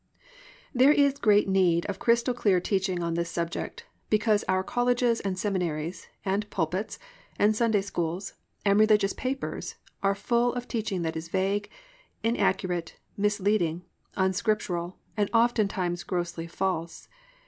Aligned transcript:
There 0.73 0.91
is 0.91 1.19
great 1.19 1.47
need 1.47 1.85
of 1.85 1.99
crystal 1.99 2.33
clear 2.33 2.59
teaching 2.59 3.03
on 3.03 3.13
this 3.13 3.29
subject, 3.29 3.85
because 4.09 4.43
our 4.47 4.63
colleges 4.63 5.19
and 5.19 5.37
seminaries 5.37 6.07
and 6.25 6.49
pulpits 6.49 6.97
and 7.37 7.55
Sunday 7.55 7.81
schools 7.81 8.33
and 8.65 8.79
religious 8.79 9.13
papers 9.13 9.75
are 10.01 10.15
full 10.15 10.55
of 10.55 10.67
teaching 10.67 11.03
that 11.03 11.15
is 11.15 11.27
vague, 11.27 11.69
inaccurate, 12.23 12.97
misleading, 13.15 13.83
un 14.17 14.33
Scriptural, 14.33 14.97
and 15.15 15.29
oftentimes 15.35 16.01
grossly 16.01 16.47
false. 16.47 17.07